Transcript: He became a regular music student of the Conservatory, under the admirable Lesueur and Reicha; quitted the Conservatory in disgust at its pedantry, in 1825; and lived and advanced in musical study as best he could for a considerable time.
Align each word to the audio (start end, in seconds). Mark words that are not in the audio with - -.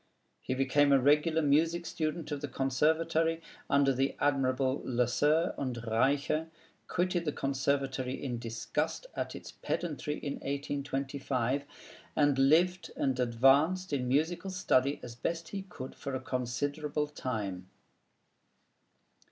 He 0.41 0.55
became 0.55 0.91
a 0.91 0.99
regular 0.99 1.43
music 1.43 1.85
student 1.85 2.31
of 2.31 2.41
the 2.41 2.47
Conservatory, 2.47 3.39
under 3.69 3.93
the 3.93 4.15
admirable 4.19 4.81
Lesueur 4.83 5.53
and 5.59 5.75
Reicha; 5.75 6.47
quitted 6.87 7.23
the 7.23 7.31
Conservatory 7.31 8.15
in 8.15 8.39
disgust 8.39 9.05
at 9.15 9.35
its 9.35 9.51
pedantry, 9.51 10.17
in 10.17 10.37
1825; 10.39 11.65
and 12.15 12.39
lived 12.39 12.89
and 12.95 13.19
advanced 13.19 13.93
in 13.93 14.07
musical 14.07 14.49
study 14.49 14.99
as 15.03 15.13
best 15.13 15.49
he 15.49 15.61
could 15.69 15.93
for 15.93 16.15
a 16.15 16.19
considerable 16.19 17.05
time. 17.05 17.69